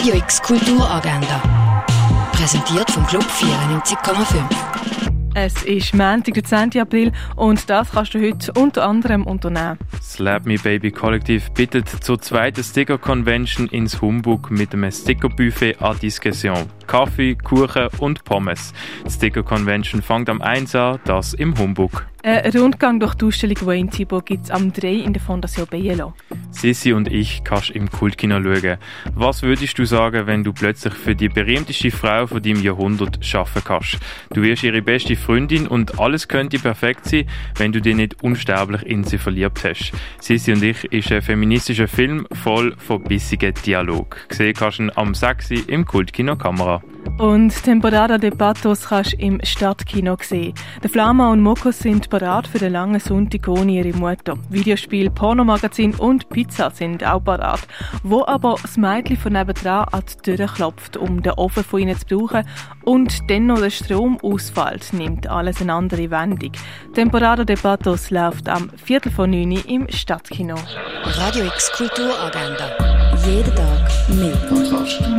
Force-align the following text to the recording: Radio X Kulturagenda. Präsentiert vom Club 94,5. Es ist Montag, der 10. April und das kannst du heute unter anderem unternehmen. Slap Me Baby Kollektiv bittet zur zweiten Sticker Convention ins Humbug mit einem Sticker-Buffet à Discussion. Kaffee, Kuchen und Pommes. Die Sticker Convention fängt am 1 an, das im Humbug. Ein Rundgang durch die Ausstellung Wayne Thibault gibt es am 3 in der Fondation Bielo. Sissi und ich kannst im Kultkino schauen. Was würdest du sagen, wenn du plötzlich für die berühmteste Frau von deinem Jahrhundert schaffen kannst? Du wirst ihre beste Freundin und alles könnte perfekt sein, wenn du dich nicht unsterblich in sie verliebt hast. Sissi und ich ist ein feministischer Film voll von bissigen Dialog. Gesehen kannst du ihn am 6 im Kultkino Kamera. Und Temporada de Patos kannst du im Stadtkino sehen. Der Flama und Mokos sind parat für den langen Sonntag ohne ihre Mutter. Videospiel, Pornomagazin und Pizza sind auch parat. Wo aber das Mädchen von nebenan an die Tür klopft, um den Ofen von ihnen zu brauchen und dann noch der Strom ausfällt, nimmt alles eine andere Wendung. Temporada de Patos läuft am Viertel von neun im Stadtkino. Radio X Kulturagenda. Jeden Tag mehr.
Radio 0.00 0.14
X 0.14 0.40
Kulturagenda. 0.40 1.42
Präsentiert 2.32 2.90
vom 2.90 3.06
Club 3.06 3.22
94,5. 3.22 4.42
Es 5.34 5.62
ist 5.64 5.94
Montag, 5.94 6.32
der 6.32 6.42
10. 6.44 6.80
April 6.80 7.12
und 7.36 7.68
das 7.68 7.90
kannst 7.90 8.14
du 8.14 8.18
heute 8.18 8.50
unter 8.58 8.86
anderem 8.86 9.26
unternehmen. 9.26 9.76
Slap 10.00 10.46
Me 10.46 10.56
Baby 10.56 10.90
Kollektiv 10.90 11.50
bittet 11.50 11.86
zur 11.86 12.18
zweiten 12.18 12.64
Sticker 12.64 12.96
Convention 12.96 13.66
ins 13.66 14.00
Humbug 14.00 14.50
mit 14.50 14.72
einem 14.72 14.90
Sticker-Buffet 14.90 15.76
à 15.80 15.94
Discussion. 15.94 16.70
Kaffee, 16.90 17.36
Kuchen 17.36 17.86
und 17.98 18.24
Pommes. 18.24 18.72
Die 19.06 19.10
Sticker 19.12 19.44
Convention 19.44 20.02
fängt 20.02 20.28
am 20.28 20.42
1 20.42 20.74
an, 20.74 20.98
das 21.04 21.34
im 21.34 21.56
Humbug. 21.56 22.04
Ein 22.22 22.50
Rundgang 22.52 23.00
durch 23.00 23.14
die 23.14 23.24
Ausstellung 23.24 23.56
Wayne 23.64 23.88
Thibault 23.88 24.26
gibt 24.26 24.44
es 24.44 24.50
am 24.50 24.74
3 24.74 24.88
in 24.88 25.14
der 25.14 25.22
Fondation 25.22 25.66
Bielo. 25.66 26.12
Sissi 26.50 26.92
und 26.92 27.10
ich 27.10 27.44
kannst 27.44 27.70
im 27.70 27.90
Kultkino 27.90 28.42
schauen. 28.42 28.76
Was 29.14 29.42
würdest 29.42 29.78
du 29.78 29.86
sagen, 29.86 30.26
wenn 30.26 30.44
du 30.44 30.52
plötzlich 30.52 30.92
für 30.92 31.14
die 31.14 31.30
berühmteste 31.30 31.90
Frau 31.90 32.26
von 32.26 32.42
deinem 32.42 32.62
Jahrhundert 32.62 33.24
schaffen 33.24 33.62
kannst? 33.64 33.98
Du 34.34 34.42
wirst 34.42 34.64
ihre 34.64 34.82
beste 34.82 35.16
Freundin 35.16 35.66
und 35.66 35.98
alles 35.98 36.28
könnte 36.28 36.58
perfekt 36.58 37.06
sein, 37.06 37.26
wenn 37.56 37.72
du 37.72 37.80
dich 37.80 37.96
nicht 37.96 38.22
unsterblich 38.22 38.82
in 38.82 39.02
sie 39.02 39.16
verliebt 39.16 39.64
hast. 39.64 39.92
Sissi 40.20 40.52
und 40.52 40.62
ich 40.62 40.84
ist 40.92 41.10
ein 41.10 41.22
feministischer 41.22 41.88
Film 41.88 42.26
voll 42.32 42.76
von 42.76 43.02
bissigen 43.02 43.54
Dialog. 43.64 44.28
Gesehen 44.28 44.52
kannst 44.52 44.78
du 44.78 44.82
ihn 44.82 44.92
am 44.94 45.14
6 45.14 45.52
im 45.52 45.86
Kultkino 45.86 46.36
Kamera. 46.36 46.79
Und 47.20 47.50
Temporada 47.64 48.16
de 48.16 48.30
Patos 48.30 48.88
kannst 48.88 49.12
du 49.12 49.16
im 49.18 49.40
Stadtkino 49.44 50.16
sehen. 50.22 50.54
Der 50.82 50.88
Flama 50.88 51.30
und 51.30 51.42
Mokos 51.42 51.80
sind 51.80 52.08
parat 52.08 52.46
für 52.46 52.58
den 52.58 52.72
langen 52.72 52.98
Sonntag 52.98 53.46
ohne 53.46 53.72
ihre 53.72 53.94
Mutter. 53.94 54.38
Videospiel, 54.48 55.10
Pornomagazin 55.10 55.94
und 55.96 56.30
Pizza 56.30 56.70
sind 56.70 57.04
auch 57.04 57.22
parat. 57.22 57.60
Wo 58.02 58.24
aber 58.24 58.54
das 58.62 58.78
Mädchen 58.78 59.18
von 59.18 59.34
nebenan 59.34 59.84
an 59.92 60.02
die 60.10 60.34
Tür 60.34 60.46
klopft, 60.46 60.96
um 60.96 61.22
den 61.22 61.32
Ofen 61.32 61.62
von 61.62 61.80
ihnen 61.80 61.98
zu 61.98 62.06
brauchen 62.06 62.46
und 62.84 63.30
dann 63.30 63.48
noch 63.48 63.60
der 63.60 63.68
Strom 63.68 64.18
ausfällt, 64.22 64.90
nimmt 64.94 65.28
alles 65.28 65.60
eine 65.60 65.74
andere 65.74 66.10
Wendung. 66.10 66.52
Temporada 66.94 67.44
de 67.44 67.56
Patos 67.56 68.10
läuft 68.10 68.48
am 68.48 68.70
Viertel 68.82 69.12
von 69.12 69.28
neun 69.28 69.52
im 69.52 69.86
Stadtkino. 69.90 70.54
Radio 71.04 71.44
X 71.44 71.70
Kulturagenda. 71.72 72.70
Jeden 73.26 73.54
Tag 73.54 74.08
mehr. 74.08 75.09